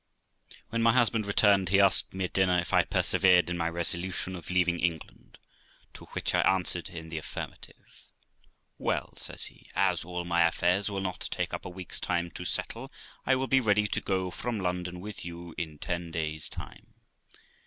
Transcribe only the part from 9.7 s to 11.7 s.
'as all my affairs will not take up a